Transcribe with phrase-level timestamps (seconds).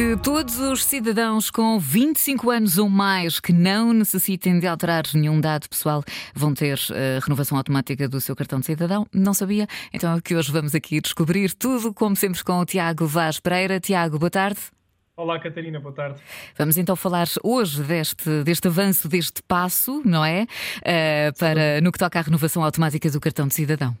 [0.00, 5.38] Que todos os cidadãos com 25 anos ou mais que não necessitem de alterar nenhum
[5.38, 6.02] dado pessoal
[6.34, 9.06] vão ter uh, renovação automática do seu cartão de cidadão?
[9.12, 9.66] Não sabia?
[9.92, 13.78] Então é que hoje vamos aqui descobrir tudo, como sempre, com o Tiago Vaz Pereira.
[13.78, 14.79] Tiago, boa tarde.
[15.20, 16.18] Olá, Catarina, boa tarde.
[16.56, 20.46] Vamos então falar hoje deste, deste avanço, deste passo, não é?
[20.78, 23.94] Uh, para, no que toca à renovação automática do cartão de cidadão.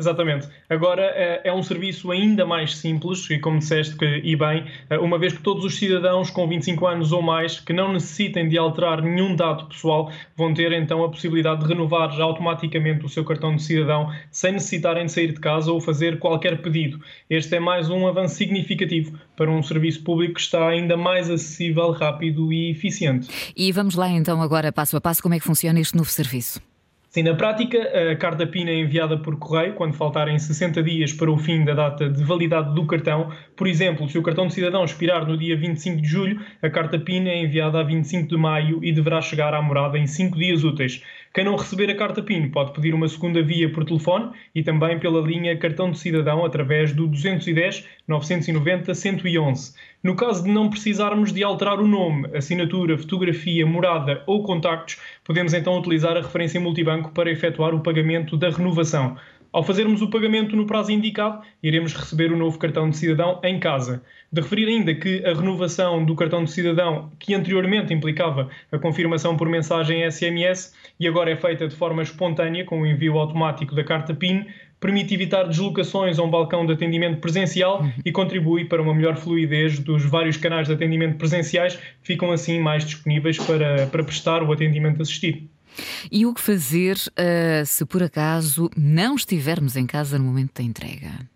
[0.00, 0.48] Exatamente.
[0.66, 4.98] Agora é, é um serviço ainda mais simples e, como disseste, que, e bem, eh,
[4.98, 8.56] uma vez que todos os cidadãos com 25 anos ou mais que não necessitem de
[8.56, 13.54] alterar nenhum dado pessoal vão ter então a possibilidade de renovar automaticamente o seu cartão
[13.54, 16.98] de cidadão sem necessitarem de sair de casa ou fazer qualquer pedido.
[17.28, 21.90] Este é mais um avanço significativo para um serviço público que está ainda mais acessível,
[21.90, 23.28] rápido e eficiente.
[23.54, 26.69] E vamos lá então agora passo a passo como é que funciona este novo serviço.
[27.10, 27.76] Sim, na prática,
[28.12, 31.74] a carta PIN é enviada por correio quando faltarem 60 dias para o fim da
[31.74, 33.32] data de validade do cartão.
[33.56, 37.00] Por exemplo, se o cartão de cidadão expirar no dia 25 de julho, a carta
[37.00, 40.62] PIN é enviada a 25 de maio e deverá chegar à morada em 5 dias
[40.62, 41.02] úteis.
[41.34, 44.98] Quem não receber a carta PIN pode pedir uma segunda via por telefone e também
[44.98, 49.74] pela linha Cartão de Cidadão através do 210 990 111.
[50.02, 55.54] No caso de não precisarmos de alterar o nome, assinatura, fotografia, morada ou contactos, podemos
[55.54, 59.16] então utilizar a referência multibanco para efetuar o pagamento da renovação.
[59.52, 63.58] Ao fazermos o pagamento no prazo indicado, iremos receber o novo cartão de cidadão em
[63.58, 64.00] casa.
[64.32, 69.36] De referir ainda que a renovação do cartão de cidadão, que anteriormente implicava a confirmação
[69.36, 73.82] por mensagem SMS e agora é feita de forma espontânea com o envio automático da
[73.82, 74.46] carta PIN,
[74.78, 77.92] permite evitar deslocações a um balcão de atendimento presencial uhum.
[78.04, 82.60] e contribui para uma melhor fluidez dos vários canais de atendimento presenciais, que ficam assim
[82.60, 85.42] mais disponíveis para, para prestar o atendimento assistido.
[86.10, 90.62] E o que fazer uh, se por acaso não estivermos em casa no momento da
[90.62, 91.28] entrega?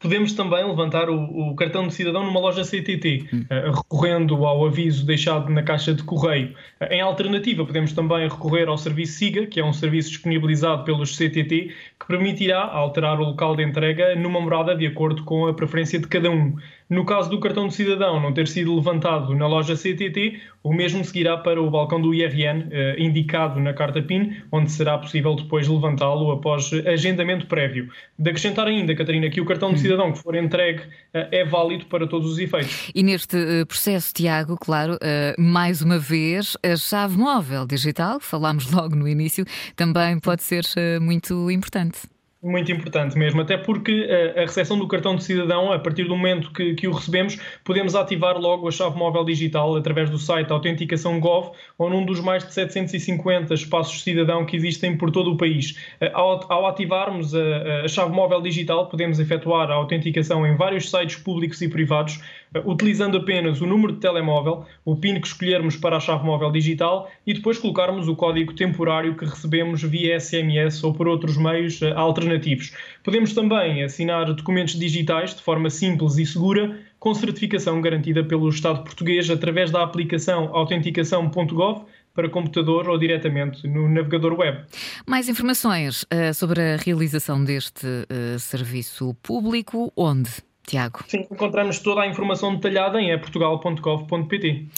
[0.00, 3.44] Podemos também levantar o, o, cartão de cidadão numa loja CTT, hum.
[3.50, 6.54] uh, recorrendo ao aviso deixado na caixa de correio.
[6.80, 11.14] Uh, em alternativa, podemos também recorrer ao serviço SIGA, que é um serviço disponibilizado pelos
[11.14, 15.98] CTT, que permitirá alterar o local de entrega numa morada de acordo com a preferência
[15.98, 16.56] de cada um.
[16.90, 21.04] No caso do cartão de cidadão não ter sido levantado na loja CTT, o mesmo
[21.04, 25.68] seguirá para o balcão do IRN, eh, indicado na carta PIN, onde será possível depois
[25.68, 27.88] levantá-lo após agendamento prévio.
[28.18, 29.78] De acrescentar ainda, Catarina, que o cartão de hum.
[29.90, 32.90] Cidadão que for entregue eh, é válido para todos os efeitos.
[32.94, 34.98] E neste eh, processo, Tiago, claro,
[35.38, 39.44] mais uma vez, a chave móvel digital, falámos logo no início,
[39.76, 40.64] também pode ser
[41.00, 42.00] muito importante.
[42.42, 46.16] Muito importante mesmo, até porque a, a recepção do cartão de cidadão, a partir do
[46.16, 50.50] momento que, que, o recebemos, podemos ativar logo a chave móvel digital através do site
[50.50, 55.36] Autenticação Gov ou num dos mais de 750 espaços cidadão que existem por todo o
[55.36, 55.78] país.
[56.14, 61.16] Ao, ao ativarmos a, a chave móvel digital, podemos efetuar a autenticação em vários sites
[61.16, 62.22] públicos e privados,
[62.64, 67.10] utilizando apenas o número de telemóvel, o PIN que escolhermos para a chave móvel digital
[67.26, 71.92] e depois colocarmos o código temporário que recebemos via SMS ou por outros meios eh,
[72.30, 72.72] alternativos.
[73.02, 78.82] Podemos também assinar documentos digitais de forma simples e segura, com certificação garantida pelo Estado
[78.82, 84.64] português através da aplicação autenticação.gov para computador ou diretamente no navegador web.
[85.06, 90.30] Mais informações uh, sobre a realização deste uh, serviço público, onde?
[90.66, 91.00] Tiago.
[91.08, 94.68] Sim, encontramos toda a informação detalhada em portugal.gov.pt.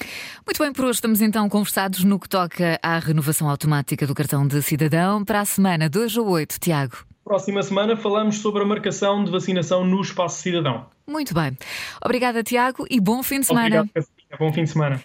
[0.46, 4.46] Muito bem, por hoje estamos então conversados no que toca à renovação automática do cartão
[4.46, 6.58] de cidadão para a semana 2 a 8.
[6.58, 7.11] Tiago.
[7.24, 10.86] Próxima semana falamos sobre a marcação de vacinação no espaço cidadão.
[11.06, 11.56] Muito bem.
[12.04, 13.82] Obrigada, Tiago, e bom fim de semana.
[13.82, 15.00] Obrigado, bom fim de semana.